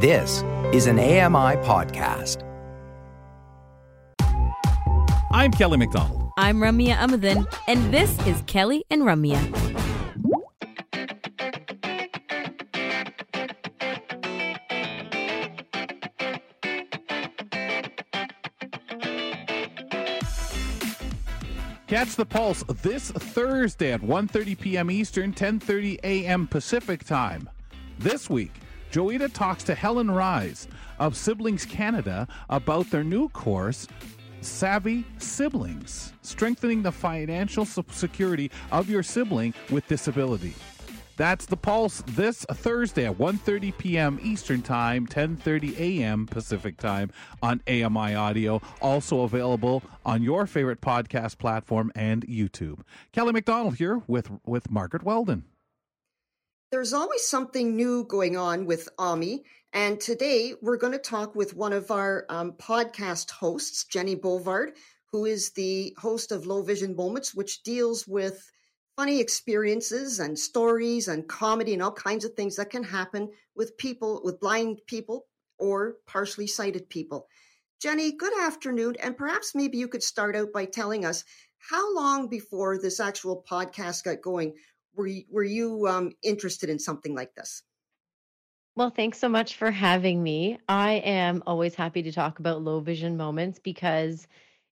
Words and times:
This 0.00 0.44
is 0.72 0.86
an 0.86 1.00
AMI 1.00 1.56
podcast. 1.66 2.44
I'm 5.32 5.50
Kelly 5.50 5.76
McDonald. 5.76 6.30
I'm 6.38 6.58
Ramya 6.58 6.94
Amuthan, 6.94 7.52
and 7.66 7.92
this 7.92 8.16
is 8.24 8.40
Kelly 8.46 8.84
and 8.90 9.02
Ramya. 9.02 9.42
Catch 21.88 22.14
the 22.14 22.24
Pulse 22.24 22.62
this 22.82 23.10
Thursday 23.10 23.94
at 23.94 24.00
1.30 24.02 24.60
p.m. 24.60 24.92
Eastern, 24.92 25.32
10.30 25.32 25.98
a.m. 26.04 26.46
Pacific 26.46 27.02
Time. 27.02 27.50
This 27.98 28.30
week, 28.30 28.52
Joita 28.90 29.30
talks 29.30 29.64
to 29.64 29.74
Helen 29.74 30.10
Rise 30.10 30.66
of 30.98 31.14
Siblings 31.14 31.66
Canada 31.66 32.26
about 32.48 32.90
their 32.90 33.04
new 33.04 33.28
course, 33.28 33.86
Savvy 34.40 35.04
Siblings, 35.18 36.14
strengthening 36.22 36.82
the 36.82 36.92
financial 36.92 37.66
security 37.66 38.50
of 38.72 38.88
your 38.88 39.02
sibling 39.02 39.52
with 39.70 39.86
disability. 39.88 40.54
That's 41.18 41.46
the 41.46 41.56
Pulse 41.56 42.02
this 42.06 42.46
Thursday 42.48 43.04
at 43.04 43.18
1:30 43.18 43.76
p.m. 43.76 44.18
Eastern 44.22 44.62
Time, 44.62 45.06
10:30 45.06 45.76
a.m. 45.78 46.26
Pacific 46.26 46.78
Time 46.78 47.10
on 47.42 47.60
AMI 47.66 48.14
Audio, 48.14 48.62
also 48.80 49.22
available 49.22 49.82
on 50.06 50.22
your 50.22 50.46
favorite 50.46 50.80
podcast 50.80 51.36
platform 51.38 51.90
and 51.94 52.24
YouTube. 52.26 52.82
Kelly 53.12 53.32
McDonald 53.32 53.76
here 53.76 54.00
with 54.06 54.30
with 54.46 54.70
Margaret 54.70 55.02
Weldon. 55.02 55.44
There's 56.70 56.92
always 56.92 57.26
something 57.26 57.76
new 57.76 58.04
going 58.04 58.36
on 58.36 58.66
with 58.66 58.90
AMI, 58.98 59.42
and 59.72 59.98
today 59.98 60.52
we're 60.60 60.76
going 60.76 60.92
to 60.92 60.98
talk 60.98 61.34
with 61.34 61.56
one 61.56 61.72
of 61.72 61.90
our 61.90 62.26
um, 62.28 62.52
podcast 62.60 63.30
hosts, 63.30 63.84
Jenny 63.84 64.14
Bovard, 64.14 64.72
who 65.10 65.24
is 65.24 65.52
the 65.52 65.96
host 65.96 66.30
of 66.30 66.44
Low 66.44 66.60
Vision 66.62 66.94
Moments, 66.94 67.34
which 67.34 67.62
deals 67.62 68.06
with 68.06 68.52
funny 68.96 69.18
experiences 69.18 70.20
and 70.20 70.38
stories 70.38 71.08
and 71.08 71.26
comedy 71.26 71.72
and 71.72 71.82
all 71.82 71.90
kinds 71.90 72.26
of 72.26 72.34
things 72.34 72.56
that 72.56 72.68
can 72.68 72.82
happen 72.82 73.30
with 73.56 73.78
people, 73.78 74.20
with 74.22 74.38
blind 74.38 74.82
people 74.86 75.24
or 75.58 75.94
partially 76.06 76.46
sighted 76.46 76.90
people. 76.90 77.28
Jenny, 77.80 78.12
good 78.12 78.38
afternoon. 78.40 78.96
And 79.02 79.16
perhaps 79.16 79.54
maybe 79.54 79.78
you 79.78 79.88
could 79.88 80.02
start 80.02 80.36
out 80.36 80.52
by 80.52 80.66
telling 80.66 81.06
us 81.06 81.24
how 81.70 81.94
long 81.94 82.28
before 82.28 82.76
this 82.76 83.00
actual 83.00 83.42
podcast 83.48 84.04
got 84.04 84.20
going 84.20 84.52
were 84.98 85.06
you, 85.06 85.24
were 85.30 85.44
you 85.44 85.88
um, 85.88 86.12
interested 86.22 86.68
in 86.68 86.78
something 86.78 87.14
like 87.14 87.34
this? 87.36 87.62
Well, 88.76 88.90
thanks 88.90 89.18
so 89.18 89.28
much 89.28 89.56
for 89.56 89.70
having 89.70 90.22
me. 90.22 90.58
I 90.68 90.94
am 90.94 91.42
always 91.46 91.74
happy 91.74 92.02
to 92.04 92.12
talk 92.12 92.38
about 92.38 92.62
low 92.62 92.80
vision 92.80 93.16
moments 93.16 93.58
because 93.58 94.28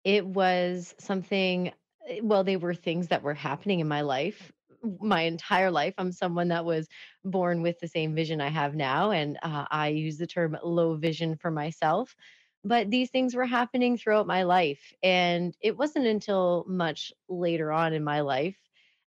it 0.05 0.27
was 0.27 0.95
something 1.01 1.73
Eh, 2.09 2.21
well, 2.23 2.45
they 2.45 2.59
were 2.59 2.75
things 2.75 3.09
that 3.09 3.25
were 3.25 3.35
happening 3.35 3.81
in 3.81 3.89
my 3.89 4.03
life 4.03 4.53
my 5.01 5.23
entire 5.23 5.73
life. 5.73 5.95
I'm 5.99 6.13
someone 6.13 6.51
that 6.51 6.67
was 6.67 6.91
born 7.25 7.63
with 7.63 7.81
the 7.81 7.89
same 7.89 8.15
vision 8.15 8.43
I 8.43 8.51
have 8.51 8.77
now, 8.77 9.13
and 9.13 9.39
uh, 9.43 9.67
I 9.73 9.89
use 9.89 10.19
the 10.19 10.29
term 10.29 10.59
low 10.63 10.97
vision 10.97 11.39
for 11.39 11.51
myself. 11.51 12.15
But 12.65 12.91
these 12.91 13.11
things 13.11 13.35
were 13.35 13.47
happening 13.47 13.97
throughout 13.97 14.27
my 14.27 14.45
life. 14.45 14.93
And 15.03 15.57
it 15.61 15.77
wasn't 15.77 16.07
until 16.07 16.65
much 16.69 17.13
later 17.29 17.73
on 17.73 17.93
in 17.95 18.05
my 18.05 18.21
life, 18.21 18.59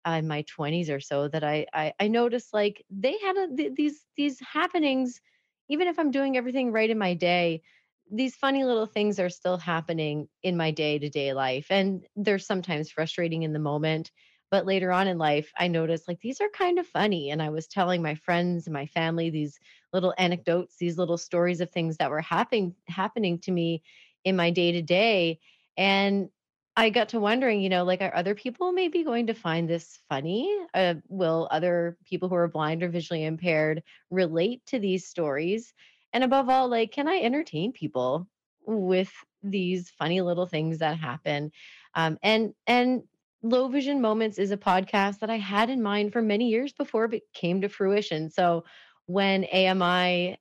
Uh, 0.07 0.13
in 0.19 0.29
my 0.29 0.43
20s 0.43 0.91
or 0.91 1.01
so, 1.01 1.29
that 1.29 1.45
I, 1.45 1.67
I, 1.73 1.95
I 1.99 2.09
noticed 2.09 2.53
like 2.53 2.85
they 2.91 3.19
had 3.19 3.37
a, 3.37 3.57
th- 3.57 3.75
these, 3.75 4.07
these 4.17 4.41
happenings, 4.41 5.21
even 5.69 5.89
if 5.89 5.99
I'm 5.99 6.11
doing 6.11 6.37
everything 6.37 6.73
right 6.73 6.91
in 6.91 6.99
my 6.99 7.15
day, 7.15 7.63
these 8.11 8.37
funny 8.37 8.65
little 8.65 8.87
things 8.87 9.19
are 9.19 9.31
still 9.31 9.57
happening 9.57 10.29
in 10.43 10.57
my 10.57 10.71
day 10.71 10.99
to 10.99 11.09
day 11.09 11.33
life. 11.33 11.67
And 11.71 12.07
they're 12.17 12.39
sometimes 12.39 12.91
frustrating 12.91 13.43
in 13.43 13.53
the 13.53 13.59
moment. 13.59 14.11
But 14.51 14.67
later 14.67 14.93
on 14.93 15.09
in 15.09 15.19
life, 15.19 15.51
I 15.59 15.69
noticed 15.69 16.07
like 16.07 16.21
these 16.21 16.41
are 16.41 16.51
kind 16.51 16.79
of 16.79 16.87
funny. 16.87 17.31
And 17.31 17.43
I 17.43 17.49
was 17.49 17.67
telling 17.67 18.03
my 18.03 18.15
friends 18.15 18.67
and 18.67 18.75
my 18.75 18.87
family 18.87 19.31
these 19.31 19.59
little 19.93 20.15
anecdotes, 20.19 20.77
these 20.77 20.99
little 20.99 21.17
stories 21.19 21.61
of 21.61 21.71
things 21.71 21.97
that 21.97 22.11
were 22.11 22.21
happening 22.21 22.77
happening 22.89 23.39
to 23.41 23.51
me 23.51 23.83
in 24.25 24.37
my 24.37 24.51
day 24.51 24.71
to 24.73 24.83
day. 24.83 25.41
And 25.77 26.29
I 26.77 26.91
got 26.91 27.11
to 27.11 27.21
wondering, 27.21 27.61
you 27.63 27.69
know, 27.69 27.85
like, 27.85 28.01
are 28.03 28.15
other 28.15 28.35
people 28.35 28.73
maybe 28.73 29.05
going 29.05 29.29
to 29.29 29.35
find 29.35 29.69
this 29.69 30.01
funny? 30.09 30.53
Uh, 30.75 30.95
will 31.09 31.49
other 31.51 31.97
people 32.05 32.29
who 32.29 32.35
are 32.35 32.49
blind 32.49 32.83
or 32.83 32.89
visually 32.89 33.25
impaired 33.25 33.83
relate 34.11 34.67
to 34.67 34.81
these 34.81 35.07
stories? 35.07 35.73
And 36.13 36.25
above 36.25 36.49
all, 36.49 36.69
like, 36.69 36.91
can 36.91 37.07
I 37.07 37.21
entertain 37.21 37.73
people 37.73 38.29
with 38.67 39.13
these 39.43 39.91
funny 39.91 40.21
little 40.21 40.47
things 40.47 40.79
that 40.79 40.99
happen? 40.99 41.53
Um, 41.95 42.19
and 42.23 42.55
and 42.67 43.05
Low 43.43 43.69
Vision 43.69 44.01
Moments 44.01 44.39
is 44.39 44.51
a 44.51 44.57
podcast 44.57 45.21
that 45.21 45.31
I 45.31 45.39
had 45.39 45.71
in 45.71 45.83
mind 45.83 46.13
for 46.13 46.23
many 46.23 46.49
years 46.49 46.73
before 46.73 47.05
it 47.05 47.23
came 47.35 47.61
to 47.61 47.69
fruition. 47.69 48.31
So 48.31 48.65
when 49.07 49.45
AMI 49.45 50.39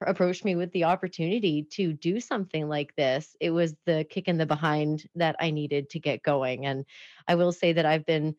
approached 0.00 0.44
me 0.44 0.54
with 0.54 0.72
the 0.72 0.84
opportunity 0.84 1.64
to 1.72 1.92
do 1.92 2.20
something 2.20 2.68
like 2.68 2.94
this, 2.96 3.34
it 3.40 3.50
was 3.50 3.74
the 3.86 4.06
kick 4.08 4.28
in 4.28 4.38
the 4.38 4.46
behind 4.46 5.08
that 5.14 5.36
I 5.40 5.50
needed 5.50 5.90
to 5.90 6.00
get 6.00 6.22
going. 6.22 6.66
And 6.66 6.84
I 7.26 7.34
will 7.34 7.52
say 7.52 7.72
that 7.72 7.86
I've 7.86 8.06
been 8.06 8.36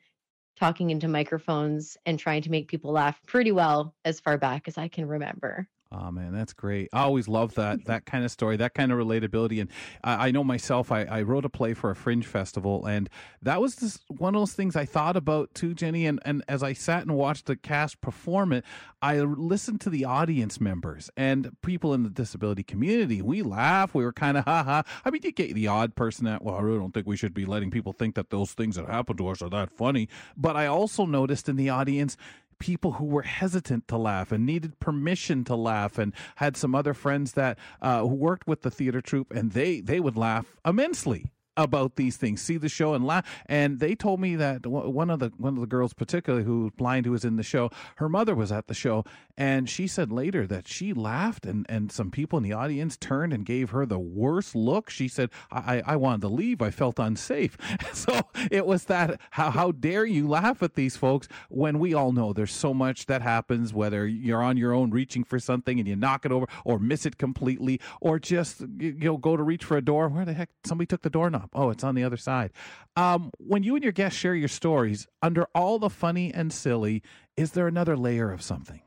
talking 0.58 0.90
into 0.90 1.08
microphones 1.08 1.98
and 2.06 2.20
trying 2.20 2.42
to 2.44 2.52
make 2.52 2.68
people 2.68 2.92
laugh 2.92 3.20
pretty 3.26 3.52
well 3.52 3.96
as 4.04 4.20
far 4.20 4.38
back 4.38 4.68
as 4.68 4.78
I 4.78 4.88
can 4.88 5.08
remember. 5.08 5.68
Oh 5.92 6.12
man, 6.12 6.34
that's 6.34 6.54
great. 6.54 6.90
I 6.94 7.02
always 7.02 7.28
love 7.28 7.56
that 7.56 7.86
that 7.86 8.06
kind 8.06 8.24
of 8.24 8.30
story, 8.30 8.58
that 8.58 8.76
kind 8.76 8.92
of 8.92 9.00
relatability. 9.00 9.60
And 9.60 9.70
I, 10.04 10.28
I 10.28 10.32
know 10.32 10.44
myself, 10.44 10.92
I, 10.92 11.04
I, 11.04 11.24
wrote 11.24 11.46
a 11.46 11.50
play 11.50 11.74
for 11.74 11.90
a 11.90 11.96
fringe 11.96 12.28
festival, 12.28 12.86
and 12.86 13.10
that 13.42 13.60
was 13.60 13.76
just 13.76 14.04
one 14.08 14.36
of 14.36 14.42
those 14.42 14.54
things 14.54 14.76
I 14.76 14.86
thought 14.86 15.18
about 15.18 15.54
too, 15.56 15.74
Jenny. 15.74 16.06
And 16.06 16.20
and 16.26 16.44
as 16.48 16.62
I 16.62 16.74
sat 16.74 17.02
and 17.02 17.16
watched 17.16 17.48
the 17.48 17.56
cast 17.56 18.02
perform 18.02 18.54
it, 18.54 18.66
I 19.02 19.20
listened 19.22 19.82
to 19.82 19.90
the 19.90 20.06
audience 20.06 20.62
members 20.62 21.10
and 21.18 21.56
people 21.64 21.96
in 21.96 22.04
the 22.04 22.10
disability 22.10 22.62
community. 22.62 23.24
We 23.24 23.42
laugh. 23.42 23.96
We 23.96 24.04
were 24.04 24.14
kind 24.14 24.38
of 24.38 24.46
ha 24.46 24.64
ha. 24.64 24.84
I 25.04 25.10
mean, 25.10 25.22
you 25.24 25.32
get 25.32 25.56
the 25.56 25.68
odd 25.68 25.96
person 25.96 26.26
that 26.26 26.44
well, 26.44 26.56
I 26.56 26.62
really 26.62 26.78
don't 26.78 26.94
think 26.94 27.08
we 27.08 27.18
should 27.18 27.34
be 27.34 27.46
letting 27.46 27.72
people 27.72 27.94
think 27.94 28.14
that 28.14 28.30
those 28.30 28.54
things 28.54 28.76
that 28.76 28.86
happen 28.86 29.18
to 29.18 29.28
us 29.30 29.42
are 29.42 29.50
that 29.50 29.72
funny. 29.72 30.08
But 30.38 30.56
I 30.56 30.68
also 30.68 31.08
noticed 31.08 31.50
in 31.50 31.56
the 31.56 31.70
audience 31.70 32.16
people 32.60 32.94
who 32.94 33.06
were 33.06 33.24
hesitant 33.24 33.88
to 33.88 33.98
laugh 33.98 34.32
and 34.32 34.46
needed 34.46 34.80
permission 34.80 35.44
to 35.46 35.56
laugh 35.56 35.98
and 35.98 36.14
had 36.36 36.56
some 36.56 36.76
other 36.76 36.94
friends 36.94 37.34
that 37.34 37.58
uh, 37.82 38.02
who 38.02 38.16
worked 38.16 38.48
with 38.48 38.62
the 38.62 38.72
theater 38.72 39.02
troupe 39.02 39.32
and 39.32 39.54
they 39.54 39.80
they 39.82 40.00
would 40.00 40.18
laugh 40.18 40.58
immensely 40.66 41.32
about 41.64 41.96
these 41.96 42.18
things, 42.18 42.42
see 42.42 42.58
the 42.58 42.70
show 42.70 42.94
and 42.94 43.06
laugh. 43.06 43.26
And 43.46 43.80
they 43.80 43.96
told 43.96 44.20
me 44.20 44.36
that 44.36 44.66
one 44.66 45.10
of 45.10 45.20
the 45.20 45.32
one 45.38 45.56
of 45.56 45.62
the 45.62 45.68
girls, 45.68 45.94
particularly 45.94 46.46
who 46.46 46.72
blind, 46.78 47.06
who 47.06 47.12
was 47.12 47.26
in 47.26 47.36
the 47.36 47.44
show, 47.44 47.70
her 47.98 48.10
mother 48.10 48.36
was 48.36 48.52
at 48.52 48.68
the 48.68 48.74
show, 48.74 49.04
and 49.38 49.70
she 49.70 49.88
said 49.88 50.12
later 50.12 50.48
that 50.48 50.68
she 50.68 50.94
laughed, 50.94 51.46
and 51.46 51.66
and 51.70 51.92
some 51.92 52.12
people 52.12 52.38
in 52.38 52.44
the 52.44 52.54
audience 52.54 52.98
turned 52.98 53.34
and 53.34 53.46
gave 53.46 53.72
her 53.72 53.86
the 53.86 54.00
worst 54.00 54.56
look. 54.56 54.90
She 54.90 55.08
said, 55.08 55.30
"I 55.52 55.82
I 55.86 55.96
wanted 55.96 56.22
to 56.22 56.30
leave. 56.30 56.62
I 56.62 56.72
felt 56.72 57.00
unsafe." 57.00 57.58
so 57.94 58.22
it 58.52 58.66
was 58.66 58.86
that 58.86 59.20
how 59.32 59.52
how 59.52 59.72
dare 59.72 60.06
you 60.06 60.28
laugh 60.28 60.64
at 60.64 60.76
these 60.76 60.98
folks 60.98 61.28
when 61.50 61.80
we 61.80 61.94
all 61.94 62.12
know 62.12 62.34
there's 62.34 62.54
so 62.54 62.74
much 62.74 63.06
that 63.08 63.22
happens 63.22 63.74
whether 63.74 64.08
you're 64.08 64.42
on 64.42 64.58
your 64.58 64.74
own 64.74 64.92
reaching 64.92 65.24
for 65.24 65.40
something 65.40 65.80
and 65.80 65.88
you 65.88 65.96
knock 65.96 66.26
it 66.26 66.32
over 66.32 66.48
or 66.66 66.80
miss 66.80 67.06
it 67.06 67.18
completely 67.18 67.80
or 68.02 68.20
just 68.20 68.62
you 68.78 68.94
know 69.00 69.18
go 69.18 69.36
to 69.36 69.44
reach 69.44 69.64
for 69.64 69.78
a 69.78 69.82
door 69.82 70.08
where 70.08 70.26
the 70.26 70.34
heck 70.34 70.50
somebody 70.64 70.86
took 70.86 71.02
the 71.02 71.10
doorknob 71.10 71.49
Oh, 71.54 71.70
it's 71.70 71.84
on 71.84 71.96
the 71.96 72.04
other 72.04 72.18
side. 72.18 72.52
Um, 72.96 73.32
when 73.38 73.64
you 73.64 73.76
and 73.76 73.84
your 73.84 73.94
guests 73.94 74.20
share 74.20 74.36
your 74.36 74.48
stories, 74.48 75.08
under 75.22 75.48
all 75.56 75.80
the 75.80 75.90
funny 75.90 76.34
and 76.34 76.54
silly, 76.54 77.02
is 77.38 77.52
there 77.52 77.68
another 77.68 77.98
layer 77.98 78.32
of 78.32 78.42
something? 78.42 78.82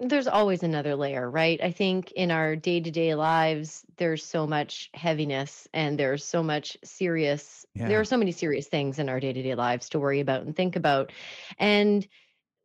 There's 0.00 0.28
always 0.28 0.62
another 0.62 0.94
layer, 0.94 1.28
right? 1.28 1.60
I 1.60 1.72
think 1.72 2.12
in 2.12 2.30
our 2.30 2.54
day 2.54 2.78
to 2.80 2.90
day 2.90 3.16
lives, 3.16 3.84
there's 3.96 4.24
so 4.24 4.46
much 4.46 4.90
heaviness 4.94 5.66
and 5.74 5.98
there's 5.98 6.24
so 6.24 6.40
much 6.40 6.76
serious, 6.84 7.66
yeah. 7.74 7.88
there 7.88 7.98
are 7.98 8.04
so 8.04 8.16
many 8.16 8.30
serious 8.30 8.68
things 8.68 9.00
in 9.00 9.08
our 9.08 9.18
day 9.18 9.32
to 9.32 9.42
day 9.42 9.56
lives 9.56 9.88
to 9.88 9.98
worry 9.98 10.20
about 10.20 10.42
and 10.42 10.54
think 10.54 10.76
about. 10.76 11.10
And 11.58 12.06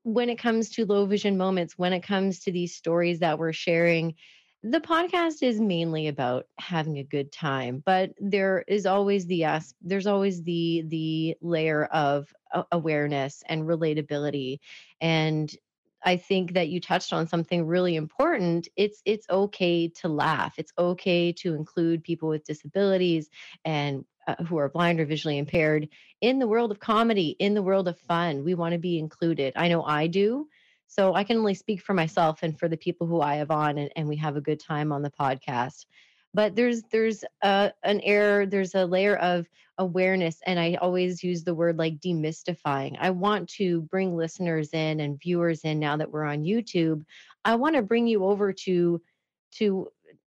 when 0.03 0.29
it 0.29 0.37
comes 0.37 0.69
to 0.71 0.85
low 0.85 1.07
vision 1.07 1.37
moments, 1.37 1.75
when 1.75 1.93
it 1.93 2.03
comes 2.03 2.41
to 2.41 2.51
these 2.51 2.75
stories 2.75 3.19
that 3.19 3.39
we're 3.39 3.53
sharing, 3.53 4.13
the 4.63 4.79
podcast 4.79 5.43
is 5.43 5.59
mainly 5.59 6.07
about 6.07 6.47
having 6.57 6.97
a 6.97 7.03
good 7.03 7.31
time 7.31 7.83
but 7.85 8.11
there 8.17 8.63
is 8.67 8.85
always 8.85 9.25
the 9.25 9.35
yes 9.35 9.73
there's 9.81 10.07
always 10.07 10.41
the 10.43 10.83
the 10.87 11.35
layer 11.41 11.83
of 11.85 12.33
awareness 12.71 13.43
and 13.49 13.63
relatability 13.63 14.59
and 15.01 15.53
i 16.05 16.15
think 16.15 16.53
that 16.53 16.69
you 16.69 16.79
touched 16.79 17.11
on 17.11 17.27
something 17.27 17.67
really 17.67 17.97
important 17.97 18.69
it's 18.77 19.01
it's 19.05 19.27
okay 19.29 19.89
to 19.89 20.07
laugh 20.07 20.53
it's 20.57 20.71
okay 20.77 21.33
to 21.33 21.53
include 21.55 22.01
people 22.01 22.29
with 22.29 22.45
disabilities 22.45 23.29
and 23.65 24.05
uh, 24.27 24.35
who 24.45 24.57
are 24.57 24.69
blind 24.69 25.01
or 25.01 25.05
visually 25.05 25.37
impaired 25.37 25.89
in 26.21 26.39
the 26.39 26.47
world 26.47 26.71
of 26.71 26.79
comedy 26.79 27.35
in 27.37 27.53
the 27.53 27.61
world 27.61 27.89
of 27.89 27.99
fun 27.99 28.45
we 28.45 28.55
want 28.55 28.71
to 28.71 28.79
be 28.79 28.97
included 28.97 29.51
i 29.57 29.67
know 29.67 29.83
i 29.83 30.07
do 30.07 30.47
So 30.87 31.15
I 31.15 31.23
can 31.23 31.37
only 31.37 31.53
speak 31.55 31.81
for 31.81 31.93
myself 31.93 32.43
and 32.43 32.57
for 32.57 32.67
the 32.67 32.77
people 32.77 33.07
who 33.07 33.21
I 33.21 33.35
have 33.35 33.51
on, 33.51 33.77
and, 33.77 33.91
and 33.95 34.07
we 34.07 34.15
have 34.17 34.35
a 34.35 34.41
good 34.41 34.59
time 34.59 34.91
on 34.91 35.01
the 35.01 35.11
podcast. 35.11 35.85
But 36.33 36.55
there's 36.55 36.81
there's 36.91 37.23
a, 37.43 37.71
an 37.83 38.01
error, 38.01 38.45
there's 38.45 38.75
a 38.75 38.85
layer 38.85 39.15
of 39.17 39.47
awareness, 39.77 40.39
and 40.45 40.59
I 40.59 40.75
always 40.75 41.23
use 41.23 41.43
the 41.43 41.55
word 41.55 41.77
like 41.77 41.99
demystifying. 41.99 42.95
I 42.99 43.11
want 43.11 43.49
to 43.51 43.81
bring 43.83 44.15
listeners 44.15 44.69
in 44.73 44.99
and 44.99 45.19
viewers 45.19 45.61
in 45.63 45.79
now 45.79 45.97
that 45.97 46.11
we're 46.11 46.25
on 46.25 46.43
YouTube. 46.43 47.03
I 47.45 47.55
want 47.55 47.75
to 47.75 47.81
bring 47.81 48.07
you 48.07 48.25
over 48.25 48.53
to 48.53 49.01
to 49.57 49.87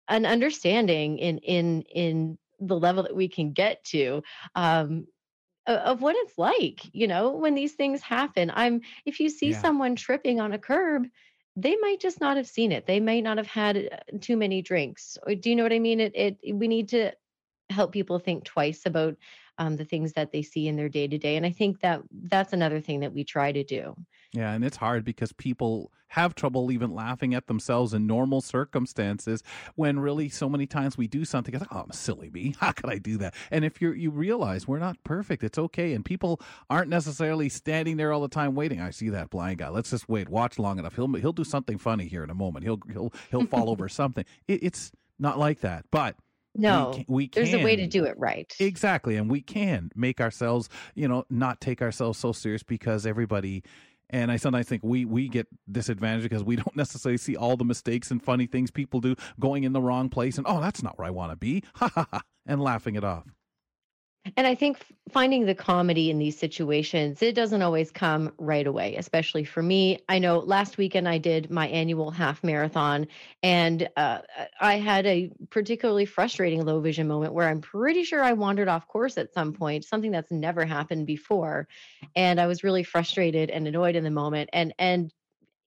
an 0.10 0.26
understanding 0.26 1.18
in 1.20 1.38
in 1.40 1.82
in 1.84 2.38
the 2.60 2.78
level 2.78 3.04
that 3.04 3.16
we 3.16 3.28
can 3.28 3.52
get 3.52 3.84
to 3.84 4.22
um, 4.56 5.06
of 5.68 6.02
what 6.02 6.16
it's 6.18 6.38
like 6.38 6.82
you 6.94 7.08
know 7.08 7.32
when 7.32 7.56
these 7.56 7.74
things 7.74 8.02
happen. 8.02 8.52
I'm 8.54 8.82
if 9.06 9.20
you 9.20 9.30
see 9.30 9.52
Yeah. 9.52 9.60
someone 9.60 9.96
tripping 9.96 10.40
on 10.40 10.54
a 10.54 10.60
curb 10.60 11.08
they 11.56 11.76
might 11.76 12.00
just 12.00 12.20
not 12.20 12.38
have 12.38 12.48
seen 12.48 12.72
it. 12.72 12.88
They 12.88 13.00
might 13.00 13.24
not 13.24 13.38
have 13.38 13.46
had 13.46 13.78
uh, 13.78 14.18
too 14.22 14.36
many 14.36 14.64
drinks. 14.64 15.20
Do 15.40 15.50
you 15.50 15.56
know 15.56 15.62
what 15.62 15.74
i 15.74 15.80
mean? 15.80 16.00
It, 16.00 16.12
it 16.16 16.56
we 16.56 16.68
need 16.68 16.90
to 16.90 17.12
help 17.70 17.92
people 17.92 18.20
think 18.20 18.44
twice 18.44 18.86
about 18.86 19.16
um, 19.58 19.76
the 19.78 19.86
things 19.86 20.14
that 20.14 20.32
they 20.32 20.42
see 20.42 20.68
in 20.68 20.76
their 20.76 20.90
day 20.90 21.08
to 21.08 21.18
day 21.18 21.36
and 21.36 21.46
i 21.46 21.52
think 21.52 21.80
that 21.82 22.02
that's 22.24 22.54
another 22.54 22.80
thing 22.80 23.02
that 23.02 23.14
we 23.14 23.24
try 23.24 23.52
to 23.52 23.64
do 23.64 23.96
Yeah, 24.34 24.52
and 24.52 24.66
it's 24.66 24.78
hard 24.78 25.06
because 25.06 25.32
people 25.32 25.92
have 26.08 26.36
trouble 26.36 26.72
even 26.72 26.94
laughing 26.94 27.34
at 27.34 27.48
themselves 27.48 27.92
in 27.94 28.06
normal 28.06 28.40
circumstances 28.40 29.42
when 29.76 30.00
really 30.00 30.30
so 30.30 30.48
many 30.48 30.68
times 30.68 30.96
we 30.96 31.08
do 31.08 31.26
something 31.26 31.56
it's 31.56 31.62
like, 31.62 31.74
oh, 31.74 31.82
I'm 31.82 31.92
silly 31.92 32.30
me. 32.30 32.54
How 32.60 32.72
could 32.72 32.90
I 32.90 32.98
do 33.00 33.18
that? 33.18 33.34
And 33.50 33.66
if 33.66 33.82
you're 33.82 33.96
you 33.96 34.12
realize 34.12 34.68
we're 34.68 34.80
not 34.80 35.04
perfect, 35.04 35.44
it's 35.44 35.58
okay. 35.58 35.94
And 35.94 36.04
people 36.04 36.40
aren't 36.70 36.90
necessarily 36.90 37.50
standing 37.50 37.98
there 37.98 38.12
all 38.12 38.22
the 38.22 38.28
time 38.28 38.54
waiting. 38.54 38.82
I 38.82 38.92
see 38.92 39.10
that 39.10 39.30
blind 39.30 39.60
guy. 39.60 39.70
Let's 39.70 39.90
just 39.92 40.10
wait, 40.10 40.30
watch 40.30 40.60
long 40.60 40.78
enough. 40.78 40.96
He'll 40.96 41.12
he'll 41.14 41.34
do 41.34 41.44
something 41.44 41.78
funny 41.78 42.08
here 42.08 42.24
in 42.24 42.30
a 42.30 42.36
moment. 42.36 42.64
He'll 42.64 42.80
he'll 42.92 43.14
he'll 43.30 43.48
fall 43.48 43.70
over 43.70 43.88
something. 43.90 44.26
It, 44.48 44.64
it's 44.64 44.92
not 45.20 45.40
like 45.40 45.62
that. 45.62 45.86
But 45.92 46.16
no 46.56 46.90
we 46.90 46.96
can, 46.96 47.06
we 47.08 47.28
can 47.28 47.44
there's 47.44 47.54
a 47.56 47.64
way 47.64 47.76
to 47.76 47.88
do 47.88 48.06
it 48.06 48.16
right 48.20 48.54
Exactly. 48.60 49.16
And 49.16 49.32
we 49.32 49.42
can 49.42 49.92
make 49.96 50.22
ourselves, 50.22 50.70
you 50.94 51.08
know, 51.08 51.26
not 51.32 51.60
take 51.60 51.82
ourselves 51.82 52.20
so 52.20 52.32
serious 52.32 52.62
because 52.62 53.08
everybody 53.08 53.64
and 54.14 54.32
I 54.32 54.38
sometimes 54.38 54.68
think 54.68 54.84
we 54.84 55.04
we 55.04 55.28
get 55.28 55.48
disadvantaged 55.70 56.30
because 56.30 56.44
we 56.44 56.56
don't 56.56 56.76
necessarily 56.76 57.18
see 57.18 57.36
all 57.36 57.58
the 57.58 57.66
mistakes 57.66 58.12
and 58.12 58.24
funny 58.24 58.46
things 58.46 58.72
people 58.72 59.02
do 59.02 59.16
going 59.40 59.64
in 59.64 59.74
the 59.74 59.82
wrong 59.82 60.08
place 60.08 60.38
and 60.38 60.46
oh 60.48 60.62
that's 60.62 60.82
not 60.82 60.98
where 60.98 61.08
I 61.08 61.12
want 61.12 61.32
to 61.32 61.36
be. 61.36 61.64
Ha 61.76 61.90
ha 61.94 62.08
ha 62.12 62.22
and 62.46 62.62
laughing 62.62 62.96
it 62.96 63.04
off. 63.04 63.26
And 64.38 64.48
I 64.48 64.56
think 64.56 64.86
finding 65.12 65.46
the 65.46 65.54
comedy 65.54 66.10
in 66.10 66.18
these 66.18 66.38
situations, 66.38 67.22
it 67.22 67.36
doesn't 67.36 67.62
always 67.62 67.92
come 67.92 68.32
right 68.38 68.66
away, 68.66 68.96
especially 68.96 69.44
for 69.44 69.62
me. 69.62 70.00
I 70.08 70.20
know 70.20 70.40
last 70.40 70.78
weekend 70.78 71.10
I 71.10 71.18
did 71.18 71.52
my 71.52 71.68
annual 71.68 72.10
half 72.10 72.44
marathon, 72.44 73.08
and 73.44 73.90
uh, 73.98 74.20
I 74.62 74.76
had 74.76 75.06
a 75.06 75.30
particularly 75.50 76.06
frustrating 76.06 76.66
low 76.66 76.80
vision 76.80 77.08
moment 77.08 77.34
where 77.34 77.50
I'm 77.50 77.62
pretty 77.62 78.06
sure 78.06 78.24
I 78.24 78.34
wandered 78.34 78.70
off 78.70 78.88
course 78.88 79.18
at 79.18 79.34
some 79.34 79.54
point, 79.54 79.84
something 79.84 80.12
that's 80.12 80.32
never 80.32 80.66
happened 80.66 81.06
before. 81.06 81.68
And 82.16 82.40
I 82.40 82.48
was 82.48 82.64
really 82.64 82.84
frustrated 82.84 83.50
and 83.50 83.68
annoyed 83.68 83.96
in 83.96 84.04
the 84.04 84.10
moment. 84.10 84.50
And, 84.54 84.74
and, 84.80 85.12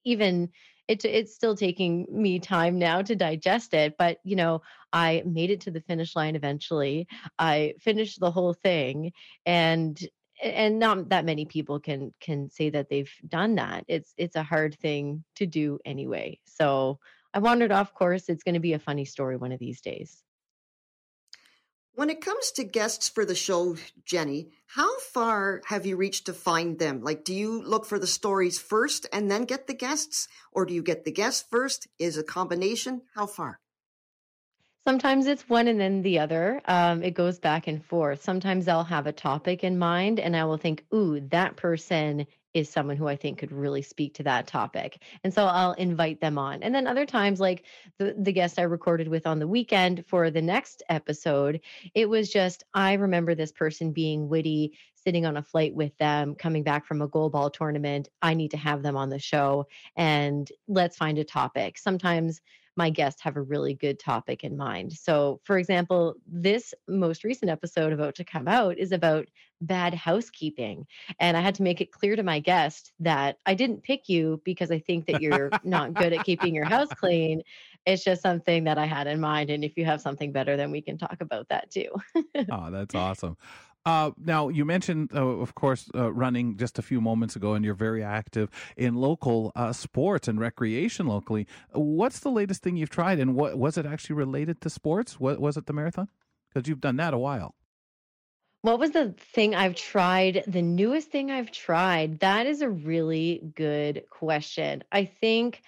even 0.07 0.51
it, 0.89 1.05
it's 1.05 1.35
still 1.35 1.57
taking 1.57 2.07
me 2.11 2.39
time 2.39 2.79
now 2.79 3.03
to 3.03 3.17
digest 3.17 3.75
it 3.75 3.97
but 3.99 4.19
you 4.25 4.37
know 4.37 4.63
i 4.93 5.23
made 5.27 5.51
it 5.51 5.61
to 5.61 5.71
the 5.71 5.81
finish 5.81 6.15
line 6.15 6.37
eventually 6.37 7.07
I 7.39 7.75
finished 7.81 8.21
the 8.21 8.31
whole 8.31 8.55
thing 8.55 9.13
and 9.45 9.99
and 10.43 10.79
not 10.79 11.09
that 11.09 11.25
many 11.25 11.47
people 11.47 11.81
can 11.81 12.13
can 12.21 12.51
say 12.51 12.71
that 12.71 12.89
they've 12.91 13.13
done 13.27 13.55
that. 13.57 13.85
It's 13.89 14.13
it's 14.17 14.37
a 14.37 14.43
hard 14.43 14.79
thing 14.79 15.25
to 15.37 15.47
do 15.47 15.79
anyway. 15.85 16.41
So 16.45 16.99
I 17.33 17.39
wandered 17.39 17.73
off 17.73 17.95
course. 17.95 18.29
It's 18.29 18.43
going 18.43 18.55
to 18.55 18.61
be 18.61 18.75
a 18.75 18.79
funny 18.79 19.05
story 19.05 19.37
one 19.37 19.53
of 19.53 19.59
these 19.59 19.81
days. 19.81 20.23
When 21.97 22.11
it 22.11 22.21
comes 22.21 22.51
to 22.53 22.65
guests 22.65 23.09
for 23.09 23.25
the 23.25 23.35
show, 23.35 23.75
Jenny, 24.05 24.51
how 24.67 24.99
far 24.99 25.63
have 25.65 25.87
you 25.87 25.97
reached 25.97 26.27
to 26.27 26.35
find 26.35 26.79
them? 26.79 27.03
Like, 27.03 27.25
do 27.25 27.33
you 27.33 27.63
look 27.63 27.87
for 27.87 27.99
the 27.99 28.07
stories 28.07 28.59
first 28.59 29.07
and 29.15 29.31
then 29.31 29.47
get 29.47 29.67
the 29.67 29.73
guests? 29.73 30.29
Or 30.53 30.67
do 30.67 30.75
you 30.75 30.83
get 30.83 31.07
the 31.07 31.11
guests 31.11 31.47
first? 31.51 31.89
Is 31.99 32.19
a 32.19 32.23
combination? 32.23 33.01
How 33.15 33.25
far? 33.25 33.61
Sometimes 34.87 35.27
it's 35.27 35.49
one 35.49 35.69
and 35.69 35.81
then 35.81 36.03
the 36.03 36.19
other. 36.19 36.61
Um, 36.67 37.03
it 37.03 37.13
goes 37.15 37.39
back 37.39 37.67
and 37.67 37.83
forth. 37.83 38.23
Sometimes 38.23 38.69
I'll 38.69 38.85
have 38.85 39.07
a 39.07 39.13
topic 39.13 39.65
in 39.65 39.79
mind 39.79 40.21
and 40.21 40.37
I 40.37 40.45
will 40.45 40.59
think, 40.59 40.85
ooh, 40.93 41.21
that 41.31 41.57
person 41.57 42.27
is 42.57 42.71
someone 42.71 42.97
who 42.97 43.07
I 43.07 43.17
think 43.17 43.39
could 43.39 43.53
really 43.53 43.83
speak 43.83 44.15
to 44.15 44.23
that 44.23 44.47
topic. 44.47 45.03
And 45.23 45.33
so 45.33 45.45
I'll 45.45 45.73
invite 45.73 46.23
them 46.23 46.39
on. 46.39 46.63
And 46.63 46.75
then 46.75 46.87
other 46.87 47.05
times, 47.05 47.39
like 47.39 47.65
the, 47.99 48.15
the 48.19 48.33
guest 48.33 48.59
I 48.59 48.63
recorded 48.63 49.09
with 49.09 49.27
on 49.27 49.39
the 49.39 49.47
weekend 49.47 50.07
for 50.07 50.31
the 50.31 50.41
next 50.41 50.83
episode, 50.89 51.61
it 51.95 52.09
was 52.09 52.31
just, 52.31 52.65
I 52.73 52.95
remember 52.95 53.35
this 53.35 53.53
person 53.53 53.93
being 53.93 54.31
witty, 54.31 54.73
sitting 54.95 55.27
on 55.27 55.37
a 55.37 55.43
flight 55.43 55.75
with 55.75 55.95
them, 55.99 56.35
coming 56.35 56.63
back 56.63 56.87
from 56.87 57.03
a 57.03 57.09
goalball 57.09 57.53
tournament. 57.53 58.09
I 58.23 58.33
need 58.33 58.53
to 58.53 58.57
have 58.57 58.83
them 58.83 58.97
on 58.97 59.11
the 59.11 59.19
show 59.19 59.67
and 59.95 60.51
let's 60.67 60.97
find 60.97 61.19
a 61.19 61.25
topic. 61.25 61.77
Sometimes 61.77 62.41
my 62.77 62.91
guests 62.91 63.23
have 63.23 63.37
a 63.37 63.43
really 63.43 63.75
good 63.75 63.99
topic 63.99 64.45
in 64.45 64.57
mind. 64.57 64.93
So, 64.93 65.41
for 65.45 65.59
example, 65.59 66.15
this 66.27 66.75
most 66.87 67.25
recent 67.25 67.51
episode 67.51 67.93
about 67.93 68.15
to 68.17 68.25
come 68.25 68.47
out 68.47 68.79
is 68.79 68.93
about 68.93 69.27
bad 69.63 69.95
housekeeping. 69.95 70.87
And 71.19 71.37
I 71.37 71.41
had 71.41 71.55
to 71.57 71.63
make 71.63 71.81
it 71.81 71.91
clear 71.91 72.17
to 72.17 72.23
my 72.23 72.41
guest 72.41 72.93
that 73.01 73.39
I 73.47 73.55
didn't 73.55 73.83
pick 73.83 74.09
you 74.09 74.43
because 74.45 74.71
I 74.71 74.79
think 74.79 75.07
that 75.07 75.23
you're 75.23 75.51
not 75.65 75.95
good 75.95 76.13
at 76.13 76.25
keeping 76.25 76.55
your 76.55 76.67
house 76.67 76.89
clean. 76.95 77.43
It's 77.87 78.05
just 78.05 78.21
something 78.21 78.65
that 78.65 78.79
I 78.79 78.85
had 78.85 79.07
in 79.07 79.21
mind. 79.21 79.49
And 79.49 79.65
if 79.65 79.77
you 79.77 79.85
have 79.85 80.01
something 80.01 80.33
better, 80.33 80.57
then 80.57 80.71
we 80.71 80.83
can 80.83 80.99
talk 80.99 81.19
about 81.21 81.49
that 81.49 81.71
too. 81.71 81.89
oh, 82.51 82.71
that's 82.71 82.95
awesome. 82.95 83.37
Uh, 83.87 84.11
now 84.19 84.49
you 84.49 84.65
mentioned, 84.65 85.11
uh, 85.15 85.25
of 85.25 85.55
course, 85.55 85.89
uh, 85.95 86.13
running 86.13 86.57
just 86.57 86.77
a 86.77 86.83
few 86.83 87.01
moments 87.01 87.37
ago, 87.37 87.55
and 87.55 87.65
you're 87.65 87.73
very 87.75 88.03
active 88.03 88.51
in 88.77 88.97
local 88.97 89.53
uh, 89.55 89.73
sports 89.73 90.27
and 90.27 90.41
recreation 90.41 91.07
locally. 91.07 91.47
What's 91.73 92.19
the 92.19 92.31
latest 92.31 92.63
thing 92.63 92.77
you've 92.77 92.91
tried, 92.91 93.21
and 93.21 93.37
what 93.37 93.57
was 93.57 93.79
it 93.79 93.87
actually 93.87 94.17
related 94.17 94.61
to 94.63 94.71
sports? 94.71 95.21
What 95.21 95.41
was 95.41 95.57
it 95.57 95.67
the 95.67 95.73
marathon? 95.73 96.09
Because 96.53 96.69
you've 96.69 96.81
done 96.81 96.97
that 96.97 97.15
a 97.15 97.19
while. 97.19 97.55
What 98.63 98.81
was 98.81 98.91
the 98.91 99.15
thing 99.17 99.55
I've 99.55 99.77
tried? 99.77 100.43
The 100.49 100.63
newest 100.63 101.13
thing 101.13 101.31
I've 101.31 101.53
tried? 101.53 102.19
That 102.19 102.47
is 102.47 102.63
a 102.63 102.69
really 102.69 103.53
good 103.55 104.05
question. 104.11 104.83
I 104.91 105.05
think 105.05 105.63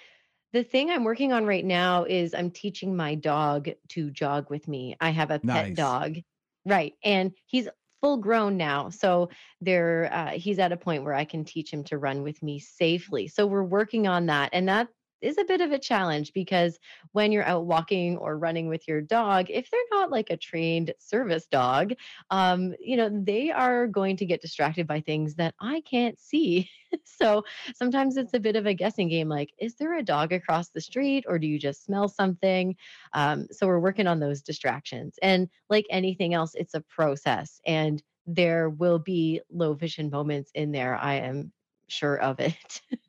the 0.53 0.65
thing 0.65 0.91
I'm 0.91 1.05
working 1.05 1.33
on 1.33 1.47
right 1.47 1.65
now 1.65 2.03
is 2.03 2.35
I'm 2.35 2.51
teaching 2.51 2.97
my 2.97 3.15
dog 3.15 3.69
to 3.91 4.11
jog 4.11 4.51
with 4.51 4.67
me. 4.67 4.97
I 5.01 5.11
have 5.11 5.31
a 5.31 5.39
pet 5.39 5.69
Nice. 5.69 5.77
dog. 5.77 6.17
Right. 6.65 6.95
And 7.05 7.33
he's 7.47 7.69
full 8.01 8.17
grown 8.19 8.57
now. 8.57 8.91
So 8.91 9.31
there 9.61 10.11
uh, 10.13 10.31
he's 10.31 10.59
at 10.59 10.73
a 10.73 10.77
point 10.77 11.05
where 11.05 11.15
I 11.15 11.25
can 11.25 11.45
teach 11.45 11.73
him 11.73 11.85
to 11.85 11.99
run 11.99 12.23
with 12.23 12.43
me 12.43 12.59
safely. 12.59 13.29
So 13.29 13.47
we're 13.47 13.63
working 13.63 14.07
on 14.07 14.27
that. 14.27 14.51
And 14.53 14.69
that 14.69 14.89
is 15.21 15.39
a 15.39 15.45
bit 15.45 15.61
of 15.61 15.73
a 15.73 15.79
challenge 15.79 16.33
because 16.33 16.79
when 17.13 17.33
you're 17.33 17.45
out 17.45 17.67
walking 17.67 18.17
or 18.19 18.39
running 18.39 18.69
with 18.69 18.87
your 18.87 19.01
dog, 19.01 19.47
if 19.49 19.71
they're 19.71 19.81
not 19.91 20.11
like 20.11 20.31
a 20.31 20.37
trained 20.37 20.93
service 20.99 21.47
dog, 21.47 21.93
um, 22.31 22.75
you 22.81 22.97
know, 22.97 23.11
they 23.13 23.51
are 23.51 23.87
going 23.87 24.17
to 24.17 24.27
get 24.27 24.43
distracted 24.43 24.87
by 24.87 25.01
things 25.01 25.35
that 25.37 25.55
I 25.61 25.83
can't 25.83 26.19
see. 26.19 26.71
so 27.05 27.45
sometimes 27.75 28.17
it's 28.17 28.35
a 28.35 28.41
bit 28.41 28.57
of 28.57 28.67
a 28.67 28.75
guessing 28.75 29.09
game 29.09 29.29
like, 29.29 29.53
is 29.59 29.75
there 29.77 29.97
a 29.97 30.03
dog 30.03 30.33
across 30.33 30.71
the 30.71 30.81
street 30.81 31.25
or 31.29 31.39
do 31.39 31.47
you 31.47 31.59
just 31.59 31.85
smell 31.85 32.09
something? 32.09 32.77
Um, 33.13 33.47
so 33.51 33.67
we're 33.67 33.81
working 33.81 34.07
on 34.07 34.21
those 34.21 34.43
distractions. 34.43 35.19
And 35.23 35.49
like 35.69 35.87
anything 35.91 36.35
else, 36.35 36.55
it's 36.55 36.75
a 36.75 36.81
process 36.81 37.61
and 37.67 38.03
there 38.27 38.69
will 38.69 38.99
be 38.99 39.41
low 39.51 39.75
vision 39.75 40.11
moments 40.11 40.51
in 40.55 40.71
there. 40.71 40.97
I 40.97 41.15
am 41.15 41.53
sure 41.89 42.21
of 42.21 42.41
it. 42.41 42.83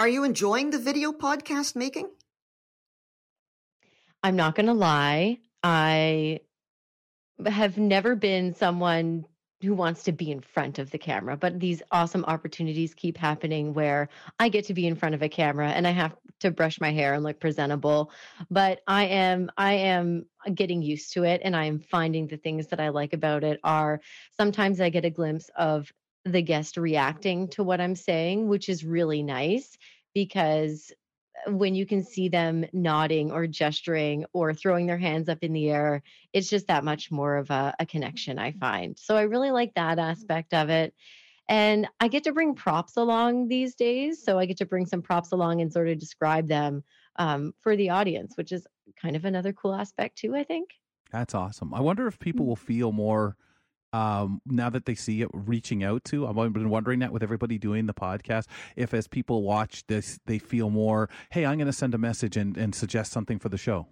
Are 0.00 0.08
you 0.08 0.24
enjoying 0.24 0.70
the 0.70 0.78
video 0.78 1.12
podcast 1.12 1.76
making? 1.76 2.08
I'm 4.22 4.34
not 4.34 4.54
going 4.54 4.64
to 4.64 4.72
lie. 4.72 5.40
I 5.62 6.40
have 7.44 7.76
never 7.76 8.16
been 8.16 8.54
someone 8.54 9.26
who 9.60 9.74
wants 9.74 10.04
to 10.04 10.12
be 10.12 10.30
in 10.30 10.40
front 10.40 10.78
of 10.78 10.90
the 10.90 10.96
camera, 10.96 11.36
but 11.36 11.60
these 11.60 11.82
awesome 11.92 12.24
opportunities 12.24 12.94
keep 12.94 13.18
happening 13.18 13.74
where 13.74 14.08
I 14.38 14.48
get 14.48 14.64
to 14.68 14.74
be 14.74 14.86
in 14.86 14.96
front 14.96 15.14
of 15.14 15.20
a 15.20 15.28
camera 15.28 15.68
and 15.68 15.86
I 15.86 15.90
have 15.90 16.16
to 16.40 16.50
brush 16.50 16.80
my 16.80 16.92
hair 16.92 17.12
and 17.12 17.22
look 17.22 17.38
presentable. 17.38 18.10
But 18.50 18.80
I 18.86 19.04
am 19.04 19.50
I 19.58 19.74
am 19.74 20.24
getting 20.54 20.80
used 20.80 21.12
to 21.12 21.24
it 21.24 21.42
and 21.44 21.54
I 21.54 21.66
am 21.66 21.78
finding 21.78 22.26
the 22.26 22.38
things 22.38 22.68
that 22.68 22.80
I 22.80 22.88
like 22.88 23.12
about 23.12 23.44
it 23.44 23.60
are 23.64 24.00
sometimes 24.34 24.80
I 24.80 24.88
get 24.88 25.04
a 25.04 25.10
glimpse 25.10 25.50
of 25.58 25.92
the 26.24 26.42
guest 26.42 26.76
reacting 26.76 27.48
to 27.48 27.62
what 27.62 27.80
I'm 27.80 27.96
saying, 27.96 28.48
which 28.48 28.68
is 28.68 28.84
really 28.84 29.22
nice 29.22 29.76
because 30.14 30.92
uh, 31.46 31.52
when 31.52 31.74
you 31.74 31.86
can 31.86 32.04
see 32.04 32.28
them 32.28 32.66
nodding 32.72 33.30
or 33.32 33.46
gesturing 33.46 34.26
or 34.32 34.52
throwing 34.52 34.86
their 34.86 34.98
hands 34.98 35.28
up 35.28 35.38
in 35.42 35.52
the 35.52 35.70
air, 35.70 36.02
it's 36.32 36.50
just 36.50 36.66
that 36.66 36.84
much 36.84 37.10
more 37.10 37.36
of 37.36 37.50
a, 37.50 37.74
a 37.78 37.86
connection, 37.86 38.38
I 38.38 38.50
mm-hmm. 38.50 38.58
find. 38.58 38.98
So 38.98 39.16
I 39.16 39.22
really 39.22 39.50
like 39.50 39.74
that 39.74 39.98
aspect 39.98 40.52
of 40.52 40.68
it. 40.68 40.94
And 41.48 41.88
I 41.98 42.06
get 42.08 42.24
to 42.24 42.32
bring 42.32 42.54
props 42.54 42.96
along 42.96 43.48
these 43.48 43.74
days. 43.74 44.22
So 44.22 44.38
I 44.38 44.46
get 44.46 44.58
to 44.58 44.66
bring 44.66 44.86
some 44.86 45.02
props 45.02 45.32
along 45.32 45.60
and 45.60 45.72
sort 45.72 45.88
of 45.88 45.98
describe 45.98 46.46
them 46.46 46.84
um, 47.16 47.54
for 47.60 47.76
the 47.76 47.90
audience, 47.90 48.34
which 48.36 48.52
is 48.52 48.66
kind 49.00 49.16
of 49.16 49.24
another 49.24 49.52
cool 49.52 49.74
aspect 49.74 50.18
too, 50.18 50.36
I 50.36 50.44
think. 50.44 50.70
That's 51.10 51.34
awesome. 51.34 51.74
I 51.74 51.80
wonder 51.80 52.06
if 52.06 52.20
people 52.20 52.44
mm. 52.44 52.48
will 52.48 52.56
feel 52.56 52.92
more 52.92 53.36
um, 53.92 54.40
now 54.46 54.70
that 54.70 54.86
they 54.86 54.94
see 54.94 55.22
it 55.22 55.28
reaching 55.32 55.82
out 55.82 56.04
to. 56.04 56.26
I've 56.26 56.34
been 56.34 56.70
wondering 56.70 57.00
that 57.00 57.12
with 57.12 57.22
everybody 57.22 57.58
doing 57.58 57.86
the 57.86 57.94
podcast. 57.94 58.46
If 58.76 58.94
as 58.94 59.06
people 59.08 59.42
watch 59.42 59.86
this, 59.86 60.18
they 60.26 60.38
feel 60.38 60.70
more, 60.70 61.08
hey, 61.30 61.44
I'm 61.44 61.58
going 61.58 61.66
to 61.66 61.72
send 61.72 61.94
a 61.94 61.98
message 61.98 62.36
and, 62.36 62.56
and 62.56 62.74
suggest 62.74 63.12
something 63.12 63.38
for 63.38 63.48
the 63.48 63.58
show. 63.58 63.86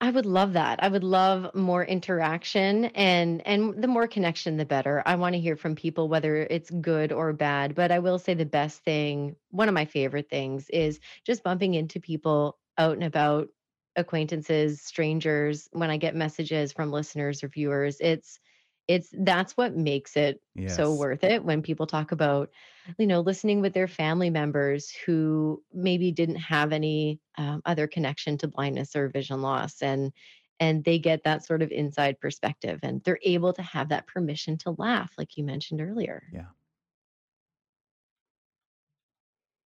I 0.00 0.10
would 0.10 0.26
love 0.26 0.52
that. 0.54 0.82
I 0.82 0.88
would 0.88 1.04
love 1.04 1.54
more 1.54 1.84
interaction 1.84 2.86
and 2.86 3.40
and 3.46 3.80
the 3.80 3.88
more 3.88 4.06
connection 4.06 4.56
the 4.56 4.66
better. 4.66 5.02
I 5.06 5.14
want 5.14 5.34
to 5.34 5.40
hear 5.40 5.56
from 5.56 5.76
people 5.76 6.08
whether 6.08 6.36
it's 6.36 6.68
good 6.68 7.12
or 7.12 7.32
bad, 7.32 7.74
but 7.74 7.90
I 7.90 8.00
will 8.00 8.18
say 8.18 8.34
the 8.34 8.44
best 8.44 8.82
thing, 8.84 9.36
one 9.50 9.68
of 9.68 9.74
my 9.74 9.86
favorite 9.86 10.28
things 10.28 10.68
is 10.68 11.00
just 11.24 11.42
bumping 11.42 11.74
into 11.74 12.00
people 12.00 12.58
out 12.76 12.94
and 12.94 13.04
about, 13.04 13.48
acquaintances, 13.96 14.82
strangers 14.82 15.68
when 15.72 15.90
I 15.90 15.96
get 15.96 16.16
messages 16.16 16.72
from 16.72 16.90
listeners 16.90 17.44
or 17.44 17.48
viewers. 17.48 17.98
It's 18.00 18.40
it's 18.88 19.08
that's 19.20 19.56
what 19.56 19.76
makes 19.76 20.16
it 20.16 20.40
yes. 20.54 20.76
so 20.76 20.94
worth 20.94 21.24
it 21.24 21.44
when 21.44 21.62
people 21.62 21.86
talk 21.86 22.12
about 22.12 22.50
you 22.98 23.06
know 23.06 23.20
listening 23.20 23.60
with 23.60 23.72
their 23.72 23.88
family 23.88 24.30
members 24.30 24.90
who 25.06 25.62
maybe 25.72 26.12
didn't 26.12 26.36
have 26.36 26.72
any 26.72 27.18
um, 27.38 27.62
other 27.64 27.86
connection 27.86 28.36
to 28.38 28.48
blindness 28.48 28.94
or 28.94 29.08
vision 29.08 29.40
loss 29.40 29.80
and 29.82 30.12
and 30.60 30.84
they 30.84 30.98
get 30.98 31.24
that 31.24 31.44
sort 31.44 31.62
of 31.62 31.70
inside 31.72 32.20
perspective 32.20 32.78
and 32.82 33.02
they're 33.04 33.18
able 33.22 33.52
to 33.52 33.62
have 33.62 33.88
that 33.88 34.06
permission 34.06 34.56
to 34.58 34.74
laugh 34.78 35.12
like 35.18 35.36
you 35.36 35.44
mentioned 35.44 35.80
earlier. 35.80 36.22
Yeah. 36.32 36.46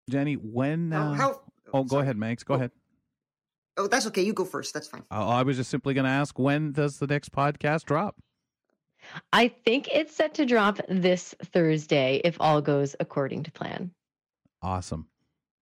Jenny 0.09 0.35
when 0.35 0.93
uh, 0.93 1.13
how, 1.13 1.41
oh, 1.67 1.79
oh 1.79 1.83
go 1.83 1.99
ahead 1.99 2.17
max 2.17 2.43
go 2.43 2.53
oh. 2.53 2.57
ahead. 2.57 2.71
oh 3.77 3.87
that's 3.87 4.07
okay 4.07 4.21
you 4.23 4.33
go 4.33 4.45
first 4.45 4.73
that's 4.73 4.87
fine. 4.87 5.03
Oh, 5.11 5.27
i 5.27 5.43
was 5.43 5.57
just 5.57 5.69
simply 5.69 5.93
going 5.93 6.05
to 6.05 6.11
ask 6.11 6.37
when 6.39 6.71
does 6.71 6.97
the 6.97 7.07
next 7.07 7.31
podcast 7.31 7.85
drop 7.85 8.15
I 9.33 9.47
think 9.47 9.87
it's 9.91 10.15
set 10.15 10.35
to 10.35 10.45
drop 10.45 10.79
this 10.87 11.35
Thursday 11.43 12.21
if 12.23 12.37
all 12.39 12.61
goes 12.61 12.95
according 12.99 13.43
to 13.43 13.51
plan. 13.51 13.91
Awesome. 14.61 15.07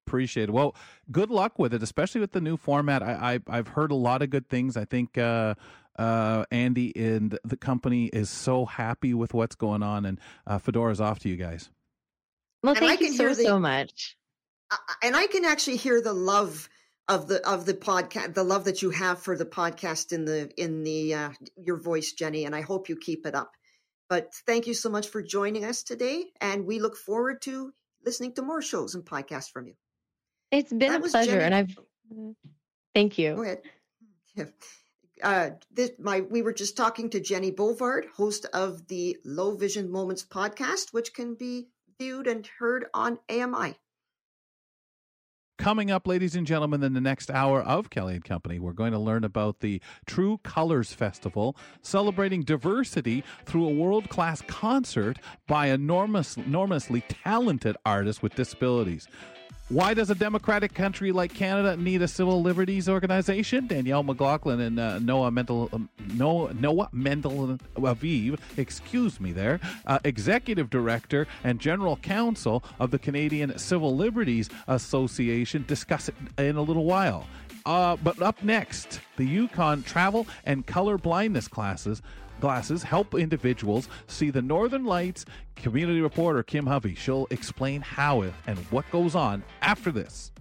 Appreciate 0.05 0.49
it. 0.49 0.53
Well, 0.53 0.75
good 1.11 1.29
luck 1.29 1.59
with 1.59 1.73
it, 1.73 1.83
especially 1.83 2.21
with 2.21 2.31
the 2.31 2.41
new 2.41 2.55
format. 2.55 3.03
I, 3.03 3.39
I 3.47 3.55
have 3.57 3.69
heard 3.69 3.91
a 3.91 3.95
lot 3.95 4.21
of 4.21 4.29
good 4.29 4.47
things. 4.47 4.77
I 4.77 4.85
think 4.85 5.17
uh, 5.17 5.55
uh, 5.99 6.45
Andy 6.49 6.95
and 6.95 7.37
the 7.43 7.57
company 7.57 8.05
is 8.05 8.29
so 8.29 8.65
happy 8.65 9.13
with 9.13 9.33
what's 9.33 9.55
going 9.55 9.83
on, 9.83 10.05
and 10.05 10.19
uh, 10.45 10.59
Fedora's 10.59 11.01
off 11.01 11.19
to 11.19 11.29
you 11.29 11.35
guys. 11.35 11.69
Well, 12.63 12.75
thank 12.75 13.01
you 13.01 13.11
so 13.11 13.27
the, 13.29 13.35
so 13.35 13.59
much. 13.59 14.17
and 15.03 15.15
I 15.15 15.27
can 15.27 15.45
actually 15.45 15.77
hear 15.77 16.01
the 16.01 16.13
love 16.13 16.69
of 17.09 17.27
the 17.27 17.47
of 17.47 17.65
the 17.65 17.73
podcast 17.73 18.33
the 18.33 18.43
love 18.43 18.65
that 18.65 18.81
you 18.81 18.89
have 18.89 19.19
for 19.19 19.37
the 19.37 19.45
podcast 19.45 20.11
in 20.11 20.25
the 20.25 20.49
in 20.57 20.83
the 20.83 21.13
uh, 21.13 21.29
your 21.55 21.77
voice 21.77 22.11
jenny 22.13 22.45
and 22.45 22.55
i 22.55 22.61
hope 22.61 22.89
you 22.89 22.95
keep 22.95 23.25
it 23.25 23.35
up 23.35 23.51
but 24.09 24.33
thank 24.45 24.67
you 24.67 24.73
so 24.73 24.89
much 24.89 25.07
for 25.07 25.21
joining 25.21 25.65
us 25.65 25.83
today 25.83 26.25
and 26.41 26.65
we 26.65 26.79
look 26.79 26.95
forward 26.95 27.41
to 27.41 27.73
listening 28.05 28.33
to 28.33 28.41
more 28.41 28.61
shows 28.61 28.95
and 28.95 29.05
podcasts 29.05 29.49
from 29.49 29.67
you 29.67 29.73
it's 30.51 30.71
been 30.71 30.91
that 30.91 31.05
a 31.05 31.09
pleasure 31.09 31.31
jenny. 31.31 31.43
and 31.43 31.55
i've 31.55 31.77
thank 32.93 33.17
you 33.17 33.35
go 33.35 33.43
ahead 33.43 33.61
yeah. 34.35 34.45
Uh, 35.23 35.49
this 35.71 35.91
my 35.97 36.21
we 36.21 36.43
were 36.43 36.53
just 36.53 36.77
talking 36.77 37.09
to 37.09 37.19
Jenny 37.19 37.51
Bovard, 37.51 38.05
host 38.15 38.45
of 38.53 38.87
the 38.87 39.17
Low 39.25 39.55
Vision 39.55 39.91
Moments 39.91 40.23
podcast, 40.23 40.93
which 40.93 41.11
can 41.11 41.33
be 41.33 41.69
viewed 41.99 42.27
and 42.27 42.47
heard 42.59 42.85
on 42.93 43.17
AMI. 43.27 43.75
Coming 45.57 45.89
up, 45.89 46.05
ladies 46.05 46.35
and 46.35 46.45
gentlemen, 46.45 46.83
in 46.83 46.93
the 46.93 47.01
next 47.01 47.31
hour 47.31 47.63
of 47.63 47.89
Kelly 47.89 48.13
and 48.13 48.23
Company, 48.23 48.59
we're 48.59 48.73
going 48.73 48.91
to 48.91 48.99
learn 48.99 49.23
about 49.23 49.59
the 49.59 49.81
True 50.05 50.39
Colors 50.43 50.93
Festival, 50.93 51.57
celebrating 51.81 52.43
diversity 52.43 53.23
through 53.43 53.65
a 53.65 53.73
world 53.73 54.07
class 54.07 54.43
concert 54.43 55.17
by 55.47 55.67
enormous, 55.67 56.37
enormously 56.37 57.01
talented 57.01 57.75
artists 57.87 58.21
with 58.21 58.35
disabilities. 58.35 59.07
Why 59.69 59.93
does 59.93 60.09
a 60.09 60.15
democratic 60.15 60.73
country 60.73 61.11
like 61.11 61.33
Canada 61.33 61.75
need 61.75 62.01
a 62.01 62.07
civil 62.07 62.41
liberties 62.41 62.87
organization? 62.87 63.67
Danielle 63.67 64.01
McLaughlin 64.01 64.61
and 64.61 64.79
uh, 64.79 64.99
Noa 64.99 65.29
Mendel, 65.29 65.67
um, 65.73 65.89
Noa, 66.13 66.53
Noa 66.53 66.87
Mendel 66.93 67.59
Aviv, 67.75 68.39
excuse 68.55 69.19
me 69.19 69.33
there, 69.33 69.59
uh, 69.85 69.99
executive 70.05 70.69
director 70.69 71.27
and 71.43 71.59
general 71.59 71.97
counsel 71.97 72.63
of 72.79 72.91
the 72.91 72.99
Canadian 72.99 73.57
Civil 73.57 73.93
Liberties 73.93 74.49
Association, 74.69 75.65
discuss 75.67 76.07
it 76.07 76.15
in 76.37 76.55
a 76.55 76.61
little 76.61 76.85
while. 76.85 77.27
Uh, 77.65 77.97
but 77.97 78.21
up 78.21 78.41
next, 78.41 79.01
the 79.17 79.25
Yukon 79.25 79.83
travel 79.83 80.25
and 80.45 80.65
color 80.65 80.97
blindness 80.97 81.49
classes 81.49 82.01
glasses 82.39 82.83
help 82.83 83.13
individuals 83.13 83.89
see 84.07 84.29
the 84.29 84.41
northern 84.41 84.85
lights. 84.85 85.25
Community 85.55 86.01
reporter 86.01 86.43
Kim 86.43 86.65
Hovey, 86.65 86.95
she'll 86.95 87.27
explain 87.29 87.81
how 87.81 88.17
and 88.47 88.57
what 88.71 88.89
goes 88.91 89.15
on 89.15 89.43
after 89.61 89.91
this. 89.91 90.31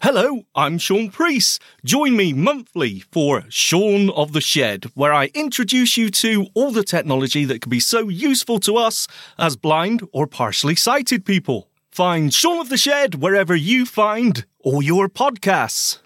Hello, 0.00 0.42
I'm 0.54 0.78
Sean 0.78 1.10
Priest. 1.10 1.60
Join 1.84 2.16
me 2.16 2.32
monthly 2.32 3.00
for 3.00 3.44
Sean 3.50 4.08
of 4.10 4.32
the 4.32 4.40
Shed, 4.40 4.86
where 4.94 5.12
I 5.12 5.26
introduce 5.34 5.96
you 5.96 6.08
to 6.10 6.46
all 6.54 6.70
the 6.70 6.84
technology 6.84 7.44
that 7.44 7.60
can 7.60 7.68
be 7.68 7.80
so 7.80 8.08
useful 8.08 8.60
to 8.60 8.76
us 8.76 9.06
as 9.38 9.56
blind 9.56 10.06
or 10.12 10.26
partially 10.26 10.76
sighted 10.76 11.26
people. 11.26 11.67
Find 11.98 12.32
Sean 12.32 12.60
of 12.60 12.68
the 12.68 12.76
Shed 12.76 13.16
wherever 13.16 13.56
you 13.56 13.84
find 13.84 14.46
all 14.60 14.80
your 14.80 15.08
podcasts. 15.08 15.98